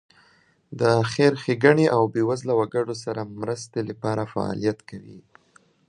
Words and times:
د 0.79 0.81
خیر 1.11 1.33
ښېګڼې 1.43 1.85
او 1.95 2.01
بېوزله 2.13 2.53
وګړو 2.57 2.95
سره 3.03 3.21
مرستې 3.41 3.79
لپاره 3.89 4.29
فعالیت 4.33 4.79
کوي. 4.89 5.19